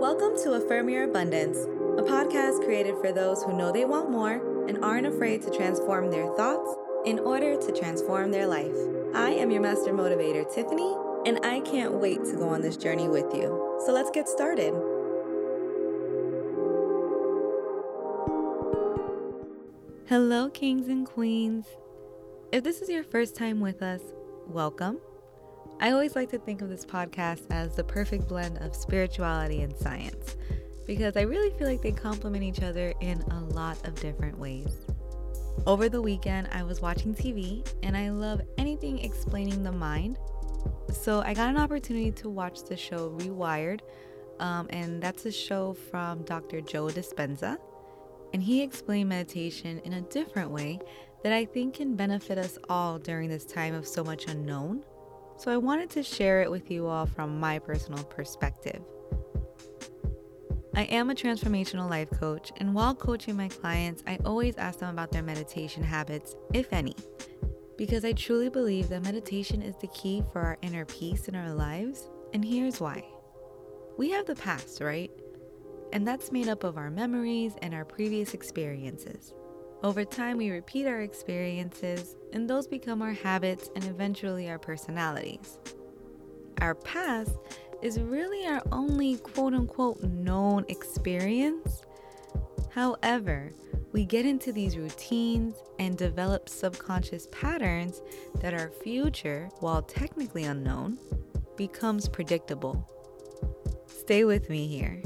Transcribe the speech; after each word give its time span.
Welcome 0.00 0.34
to 0.44 0.54
Affirm 0.54 0.88
Your 0.88 1.04
Abundance, 1.04 1.58
a 1.58 2.02
podcast 2.02 2.64
created 2.64 2.94
for 3.02 3.12
those 3.12 3.42
who 3.42 3.54
know 3.54 3.70
they 3.70 3.84
want 3.84 4.08
more 4.10 4.66
and 4.66 4.82
aren't 4.82 5.06
afraid 5.06 5.42
to 5.42 5.50
transform 5.50 6.10
their 6.10 6.26
thoughts 6.36 6.74
in 7.04 7.18
order 7.18 7.54
to 7.60 7.70
transform 7.70 8.30
their 8.30 8.46
life. 8.46 8.74
I 9.14 9.32
am 9.32 9.50
your 9.50 9.60
master 9.60 9.92
motivator, 9.92 10.50
Tiffany, 10.54 10.96
and 11.26 11.44
I 11.44 11.60
can't 11.60 11.92
wait 11.92 12.24
to 12.24 12.36
go 12.36 12.48
on 12.48 12.62
this 12.62 12.78
journey 12.78 13.08
with 13.08 13.26
you. 13.34 13.78
So 13.84 13.92
let's 13.92 14.10
get 14.10 14.26
started. 14.26 14.72
Hello, 20.08 20.48
kings 20.48 20.88
and 20.88 21.04
queens. 21.04 21.66
If 22.52 22.64
this 22.64 22.80
is 22.80 22.88
your 22.88 23.04
first 23.04 23.36
time 23.36 23.60
with 23.60 23.82
us, 23.82 24.00
welcome. 24.46 24.98
I 25.82 25.92
always 25.92 26.14
like 26.14 26.28
to 26.32 26.38
think 26.38 26.60
of 26.60 26.68
this 26.68 26.84
podcast 26.84 27.46
as 27.50 27.74
the 27.74 27.82
perfect 27.82 28.28
blend 28.28 28.58
of 28.58 28.76
spirituality 28.76 29.62
and 29.62 29.74
science 29.74 30.36
because 30.86 31.16
I 31.16 31.22
really 31.22 31.56
feel 31.56 31.66
like 31.66 31.80
they 31.80 31.90
complement 31.90 32.44
each 32.44 32.62
other 32.62 32.92
in 33.00 33.22
a 33.30 33.40
lot 33.40 33.78
of 33.88 33.94
different 33.94 34.38
ways. 34.38 34.84
Over 35.66 35.88
the 35.88 36.02
weekend, 36.02 36.48
I 36.52 36.64
was 36.64 36.82
watching 36.82 37.14
TV 37.14 37.66
and 37.82 37.96
I 37.96 38.10
love 38.10 38.42
anything 38.58 38.98
explaining 38.98 39.62
the 39.62 39.72
mind. 39.72 40.18
So 40.92 41.22
I 41.22 41.32
got 41.32 41.48
an 41.48 41.56
opportunity 41.56 42.10
to 42.12 42.28
watch 42.28 42.62
the 42.64 42.76
show 42.76 43.16
Rewired, 43.18 43.80
um, 44.38 44.66
and 44.68 45.02
that's 45.02 45.24
a 45.24 45.32
show 45.32 45.72
from 45.72 46.24
Dr. 46.24 46.60
Joe 46.60 46.88
Dispenza. 46.88 47.56
And 48.34 48.42
he 48.42 48.62
explained 48.62 49.08
meditation 49.08 49.78
in 49.78 49.94
a 49.94 50.02
different 50.02 50.50
way 50.50 50.78
that 51.22 51.32
I 51.32 51.46
think 51.46 51.76
can 51.76 51.96
benefit 51.96 52.36
us 52.36 52.58
all 52.68 52.98
during 52.98 53.30
this 53.30 53.46
time 53.46 53.74
of 53.74 53.86
so 53.86 54.04
much 54.04 54.26
unknown. 54.26 54.84
So 55.40 55.50
I 55.50 55.56
wanted 55.56 55.88
to 55.92 56.02
share 56.02 56.42
it 56.42 56.50
with 56.50 56.70
you 56.70 56.86
all 56.86 57.06
from 57.06 57.40
my 57.40 57.58
personal 57.58 58.04
perspective. 58.04 58.82
I 60.74 60.82
am 60.82 61.08
a 61.08 61.14
transformational 61.14 61.88
life 61.88 62.10
coach, 62.10 62.52
and 62.58 62.74
while 62.74 62.94
coaching 62.94 63.38
my 63.38 63.48
clients, 63.48 64.02
I 64.06 64.18
always 64.26 64.58
ask 64.58 64.80
them 64.80 64.90
about 64.90 65.12
their 65.12 65.22
meditation 65.22 65.82
habits, 65.82 66.36
if 66.52 66.70
any, 66.74 66.94
because 67.78 68.04
I 68.04 68.12
truly 68.12 68.50
believe 68.50 68.90
that 68.90 69.02
meditation 69.02 69.62
is 69.62 69.76
the 69.80 69.86
key 69.86 70.22
for 70.30 70.42
our 70.42 70.58
inner 70.60 70.84
peace 70.84 71.26
in 71.26 71.34
our 71.34 71.54
lives, 71.54 72.10
and 72.34 72.44
here's 72.44 72.78
why. 72.78 73.02
We 73.96 74.10
have 74.10 74.26
the 74.26 74.36
past, 74.36 74.82
right? 74.82 75.10
And 75.94 76.06
that's 76.06 76.30
made 76.30 76.48
up 76.48 76.64
of 76.64 76.76
our 76.76 76.90
memories 76.90 77.54
and 77.62 77.72
our 77.72 77.86
previous 77.86 78.34
experiences. 78.34 79.32
Over 79.82 80.04
time, 80.04 80.36
we 80.36 80.50
repeat 80.50 80.86
our 80.86 81.00
experiences, 81.00 82.14
and 82.34 82.48
those 82.48 82.66
become 82.66 83.00
our 83.00 83.14
habits 83.14 83.70
and 83.74 83.84
eventually 83.84 84.50
our 84.50 84.58
personalities. 84.58 85.58
Our 86.60 86.74
past 86.74 87.38
is 87.80 87.98
really 87.98 88.46
our 88.46 88.62
only 88.72 89.16
quote 89.16 89.54
unquote 89.54 90.02
known 90.02 90.66
experience. 90.68 91.82
However, 92.70 93.52
we 93.92 94.04
get 94.04 94.26
into 94.26 94.52
these 94.52 94.76
routines 94.76 95.54
and 95.78 95.96
develop 95.96 96.48
subconscious 96.48 97.26
patterns 97.32 98.02
that 98.36 98.52
our 98.52 98.70
future, 98.70 99.48
while 99.60 99.82
technically 99.82 100.44
unknown, 100.44 100.98
becomes 101.56 102.06
predictable. 102.06 102.86
Stay 103.86 104.24
with 104.24 104.50
me 104.50 104.66
here. 104.66 105.02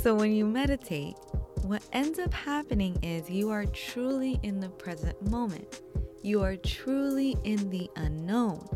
So, 0.00 0.14
when 0.14 0.32
you 0.32 0.44
meditate, 0.44 1.14
what 1.62 1.82
ends 1.92 2.18
up 2.18 2.34
happening 2.34 2.98
is 3.02 3.30
you 3.30 3.50
are 3.50 3.64
truly 3.66 4.40
in 4.42 4.58
the 4.58 4.68
present 4.68 5.20
moment. 5.30 5.80
You 6.22 6.42
are 6.42 6.56
truly 6.56 7.36
in 7.44 7.70
the 7.70 7.88
unknown. 7.96 8.66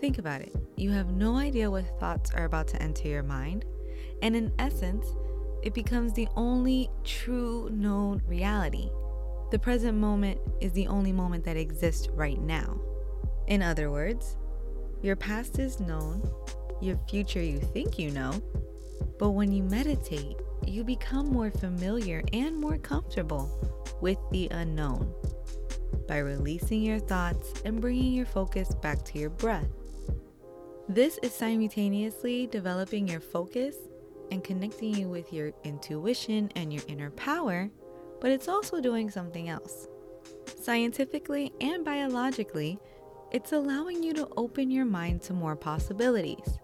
Think 0.00 0.18
about 0.18 0.40
it. 0.40 0.54
You 0.76 0.90
have 0.90 1.10
no 1.10 1.36
idea 1.36 1.70
what 1.70 1.98
thoughts 1.98 2.30
are 2.32 2.44
about 2.44 2.68
to 2.68 2.82
enter 2.82 3.08
your 3.08 3.22
mind, 3.22 3.64
and 4.22 4.36
in 4.36 4.52
essence, 4.58 5.06
it 5.62 5.74
becomes 5.74 6.12
the 6.12 6.28
only 6.36 6.90
true 7.02 7.68
known 7.72 8.22
reality. 8.26 8.90
The 9.50 9.58
present 9.58 9.98
moment 9.98 10.40
is 10.60 10.72
the 10.72 10.86
only 10.86 11.12
moment 11.12 11.44
that 11.44 11.56
exists 11.56 12.08
right 12.08 12.40
now. 12.40 12.80
In 13.48 13.62
other 13.62 13.90
words, 13.90 14.36
your 15.02 15.16
past 15.16 15.58
is 15.58 15.80
known, 15.80 16.22
your 16.80 16.98
future 17.08 17.42
you 17.42 17.58
think 17.58 17.98
you 17.98 18.10
know, 18.10 18.32
but 19.18 19.30
when 19.30 19.50
you 19.50 19.62
meditate, 19.62 20.36
you 20.68 20.84
become 20.84 21.30
more 21.30 21.50
familiar 21.50 22.22
and 22.32 22.56
more 22.56 22.78
comfortable 22.78 23.50
with 24.00 24.18
the 24.30 24.48
unknown 24.50 25.12
by 26.06 26.18
releasing 26.18 26.82
your 26.82 26.98
thoughts 26.98 27.52
and 27.64 27.80
bringing 27.80 28.12
your 28.12 28.26
focus 28.26 28.74
back 28.76 29.04
to 29.04 29.18
your 29.18 29.30
breath. 29.30 29.68
This 30.88 31.18
is 31.22 31.34
simultaneously 31.34 32.46
developing 32.46 33.08
your 33.08 33.20
focus 33.20 33.76
and 34.30 34.44
connecting 34.44 34.94
you 34.94 35.08
with 35.08 35.32
your 35.32 35.52
intuition 35.64 36.50
and 36.56 36.72
your 36.72 36.82
inner 36.88 37.10
power, 37.10 37.70
but 38.20 38.30
it's 38.30 38.48
also 38.48 38.80
doing 38.80 39.10
something 39.10 39.48
else. 39.48 39.88
Scientifically 40.60 41.52
and 41.60 41.84
biologically, 41.84 42.78
it's 43.32 43.52
allowing 43.52 44.02
you 44.02 44.12
to 44.14 44.28
open 44.36 44.70
your 44.70 44.84
mind 44.84 45.22
to 45.22 45.32
more 45.32 45.56
possibilities. 45.56 46.58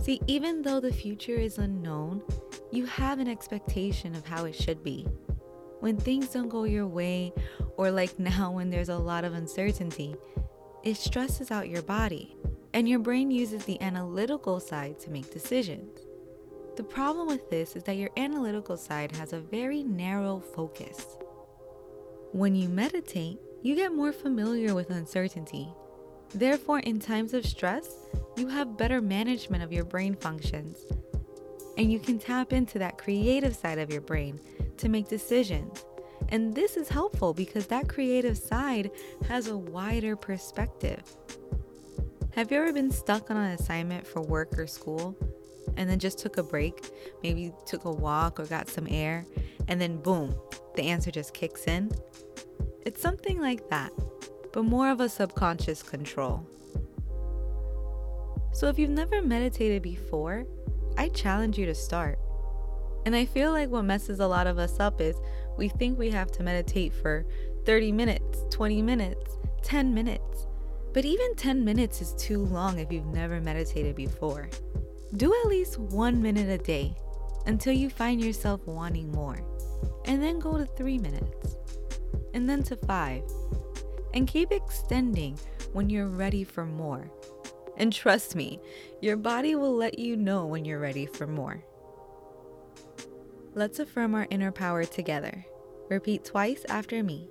See, 0.00 0.20
even 0.26 0.62
though 0.62 0.80
the 0.80 0.92
future 0.92 1.36
is 1.36 1.58
unknown, 1.58 2.22
you 2.70 2.84
have 2.86 3.18
an 3.18 3.28
expectation 3.28 4.14
of 4.14 4.26
how 4.26 4.44
it 4.44 4.54
should 4.54 4.84
be. 4.84 5.06
When 5.80 5.96
things 5.96 6.28
don't 6.28 6.48
go 6.48 6.64
your 6.64 6.86
way, 6.86 7.32
or 7.76 7.90
like 7.90 8.18
now 8.18 8.52
when 8.52 8.70
there's 8.70 8.88
a 8.88 8.98
lot 8.98 9.24
of 9.24 9.34
uncertainty, 9.34 10.16
it 10.82 10.96
stresses 10.96 11.50
out 11.50 11.68
your 11.68 11.82
body, 11.82 12.36
and 12.74 12.88
your 12.88 12.98
brain 12.98 13.30
uses 13.30 13.64
the 13.64 13.80
analytical 13.80 14.60
side 14.60 14.98
to 15.00 15.10
make 15.10 15.32
decisions. 15.32 15.98
The 16.76 16.84
problem 16.84 17.26
with 17.26 17.50
this 17.50 17.74
is 17.74 17.82
that 17.84 17.96
your 17.96 18.10
analytical 18.16 18.76
side 18.76 19.12
has 19.12 19.32
a 19.32 19.40
very 19.40 19.82
narrow 19.82 20.38
focus. 20.38 21.16
When 22.32 22.54
you 22.54 22.68
meditate, 22.68 23.38
you 23.62 23.74
get 23.74 23.94
more 23.94 24.12
familiar 24.12 24.74
with 24.74 24.90
uncertainty. 24.90 25.68
Therefore, 26.34 26.80
in 26.80 27.00
times 27.00 27.34
of 27.34 27.46
stress, 27.46 27.96
you 28.36 28.46
have 28.48 28.76
better 28.76 29.00
management 29.00 29.64
of 29.64 29.72
your 29.72 29.84
brain 29.84 30.14
functions 30.14 30.84
and 31.78 31.92
you 31.92 32.00
can 32.00 32.18
tap 32.18 32.52
into 32.52 32.78
that 32.80 32.98
creative 32.98 33.54
side 33.54 33.78
of 33.78 33.90
your 33.90 34.00
brain 34.00 34.38
to 34.76 34.88
make 34.88 35.08
decisions. 35.08 35.84
And 36.30 36.52
this 36.52 36.76
is 36.76 36.88
helpful 36.88 37.32
because 37.32 37.68
that 37.68 37.88
creative 37.88 38.36
side 38.36 38.90
has 39.28 39.46
a 39.46 39.56
wider 39.56 40.16
perspective. 40.16 41.00
Have 42.34 42.50
you 42.50 42.58
ever 42.58 42.72
been 42.72 42.90
stuck 42.90 43.30
on 43.30 43.36
an 43.36 43.52
assignment 43.52 44.06
for 44.06 44.20
work 44.20 44.58
or 44.58 44.66
school 44.66 45.16
and 45.76 45.88
then 45.88 46.00
just 46.00 46.18
took 46.18 46.36
a 46.36 46.42
break? 46.42 46.90
Maybe 47.22 47.52
took 47.64 47.84
a 47.84 47.92
walk 47.92 48.40
or 48.40 48.44
got 48.44 48.68
some 48.68 48.88
air, 48.90 49.24
and 49.68 49.80
then 49.80 49.98
boom, 49.98 50.34
the 50.74 50.82
answer 50.82 51.10
just 51.12 51.32
kicks 51.32 51.64
in? 51.64 51.92
It's 52.84 53.00
something 53.00 53.40
like 53.40 53.68
that, 53.70 53.92
but 54.52 54.64
more 54.64 54.90
of 54.90 55.00
a 55.00 55.08
subconscious 55.08 55.82
control. 55.82 56.44
So 58.52 58.66
if 58.68 58.78
you've 58.78 58.90
never 58.90 59.22
meditated 59.22 59.82
before, 59.82 60.44
I 60.98 61.08
challenge 61.10 61.56
you 61.56 61.64
to 61.66 61.74
start. 61.74 62.18
And 63.06 63.14
I 63.14 63.24
feel 63.24 63.52
like 63.52 63.70
what 63.70 63.84
messes 63.84 64.18
a 64.18 64.26
lot 64.26 64.48
of 64.48 64.58
us 64.58 64.80
up 64.80 65.00
is 65.00 65.16
we 65.56 65.68
think 65.68 65.96
we 65.96 66.10
have 66.10 66.32
to 66.32 66.42
meditate 66.42 66.92
for 66.92 67.24
30 67.64 67.92
minutes, 67.92 68.42
20 68.50 68.82
minutes, 68.82 69.38
10 69.62 69.94
minutes. 69.94 70.46
But 70.92 71.04
even 71.04 71.36
10 71.36 71.64
minutes 71.64 72.02
is 72.02 72.14
too 72.14 72.44
long 72.44 72.80
if 72.80 72.90
you've 72.90 73.06
never 73.06 73.40
meditated 73.40 73.94
before. 73.94 74.50
Do 75.16 75.32
at 75.32 75.48
least 75.48 75.78
one 75.78 76.20
minute 76.20 76.48
a 76.48 76.58
day 76.58 76.96
until 77.46 77.72
you 77.72 77.88
find 77.88 78.22
yourself 78.22 78.66
wanting 78.66 79.12
more. 79.12 79.38
And 80.06 80.20
then 80.20 80.40
go 80.40 80.58
to 80.58 80.66
three 80.66 80.98
minutes. 80.98 81.56
And 82.34 82.50
then 82.50 82.64
to 82.64 82.76
five. 82.76 83.22
And 84.14 84.26
keep 84.26 84.50
extending 84.50 85.38
when 85.72 85.88
you're 85.88 86.08
ready 86.08 86.42
for 86.42 86.66
more. 86.66 87.08
And 87.78 87.92
trust 87.92 88.34
me, 88.34 88.60
your 89.00 89.16
body 89.16 89.54
will 89.54 89.74
let 89.74 89.98
you 89.98 90.16
know 90.16 90.44
when 90.44 90.64
you're 90.64 90.80
ready 90.80 91.06
for 91.06 91.26
more. 91.26 91.64
Let's 93.54 93.78
affirm 93.78 94.14
our 94.14 94.26
inner 94.30 94.52
power 94.52 94.84
together. 94.84 95.46
Repeat 95.88 96.24
twice 96.24 96.64
after 96.68 97.02
me. 97.02 97.30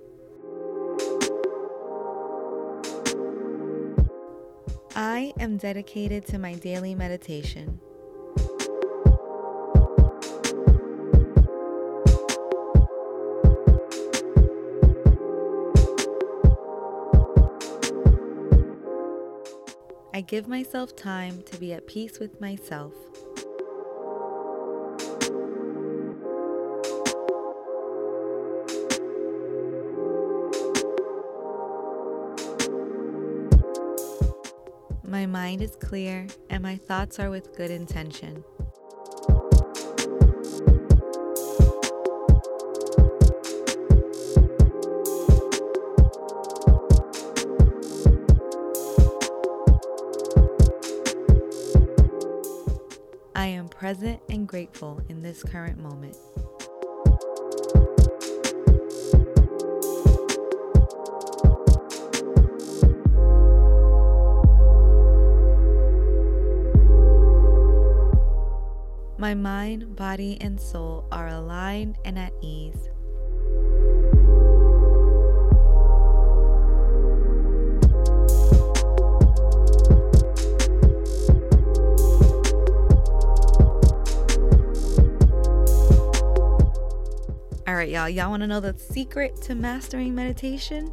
I 4.95 5.33
am 5.39 5.57
dedicated 5.57 6.25
to 6.27 6.39
my 6.39 6.55
daily 6.55 6.95
meditation. 6.95 7.79
I 20.17 20.21
give 20.21 20.47
myself 20.47 20.95
time 20.95 21.43
to 21.43 21.59
be 21.59 21.73
at 21.73 21.85
peace 21.85 22.17
with 22.19 22.41
myself. 22.41 22.91
My 35.03 35.27
mind 35.27 35.61
is 35.61 35.75
clear 35.75 36.25
and 36.49 36.63
my 36.63 36.77
thoughts 36.77 37.19
are 37.19 37.29
with 37.29 37.55
good 37.55 37.69
intention. 37.69 38.43
Present 53.87 54.19
and 54.27 54.49
grateful 54.49 54.99
in 55.07 55.21
this 55.21 55.41
current 55.41 55.77
moment. 55.77 56.17
My 69.17 69.33
mind, 69.33 69.95
body, 69.95 70.37
and 70.41 70.59
soul 70.59 71.05
are 71.09 71.29
aligned 71.29 71.97
and 72.03 72.19
at 72.19 72.33
ease. 72.41 72.89
Right, 87.77 87.89
y'all. 87.89 88.09
Y'all 88.09 88.31
want 88.31 88.41
to 88.41 88.47
know 88.47 88.59
the 88.59 88.75
secret 88.77 89.39
to 89.43 89.53
mastering 89.53 90.15
meditation? 90.15 90.91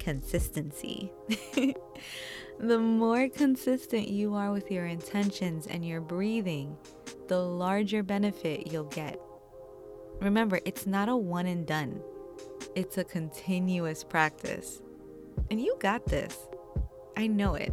Consistency. 0.00 1.12
the 2.58 2.78
more 2.78 3.28
consistent 3.28 4.08
you 4.08 4.34
are 4.34 4.50
with 4.50 4.72
your 4.72 4.86
intentions 4.86 5.68
and 5.68 5.86
your 5.86 6.00
breathing, 6.00 6.76
the 7.28 7.38
larger 7.38 8.02
benefit 8.02 8.72
you'll 8.72 8.84
get. 8.84 9.20
Remember, 10.20 10.58
it's 10.64 10.84
not 10.84 11.08
a 11.08 11.16
one 11.16 11.46
and 11.46 11.64
done, 11.64 12.00
it's 12.74 12.98
a 12.98 13.04
continuous 13.04 14.02
practice. 14.02 14.82
And 15.50 15.60
you 15.60 15.76
got 15.78 16.06
this. 16.06 16.36
I 17.16 17.28
know 17.28 17.54
it. 17.54 17.72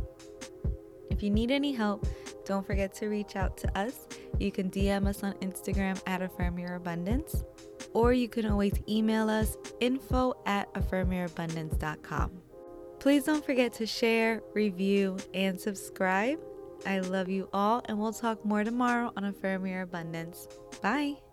If 1.09 1.23
you 1.23 1.31
need 1.31 1.49
any 1.49 1.71
help, 1.71 2.05
don't 2.45 2.65
forget 2.65 2.93
to 2.95 3.07
reach 3.07 3.35
out 3.35 3.57
to 3.57 3.77
us. 3.77 4.07
You 4.37 4.51
can 4.51 4.69
DM 4.69 5.07
us 5.07 5.23
on 5.23 5.33
Instagram 5.35 5.99
at 6.05 6.21
Affirm 6.21 6.59
Your 6.59 6.75
Abundance, 6.75 7.43
or 7.95 8.13
you 8.13 8.27
can 8.27 8.45
always 8.45 8.73
email 8.87 9.29
us 9.29 9.57
info 9.79 10.35
at 10.45 10.71
affirmyourabundance.com. 10.75 12.31
Please 12.99 13.23
don't 13.23 13.43
forget 13.43 13.73
to 13.73 13.87
share, 13.87 14.41
review, 14.53 15.17
and 15.33 15.59
subscribe. 15.59 16.39
I 16.85 16.99
love 16.99 17.29
you 17.29 17.49
all, 17.53 17.81
and 17.85 17.97
we'll 17.97 18.13
talk 18.13 18.43
more 18.45 18.63
tomorrow 18.63 19.11
on 19.15 19.23
Affirm 19.23 19.65
Your 19.65 19.81
Abundance. 19.81 20.47
Bye. 20.81 21.24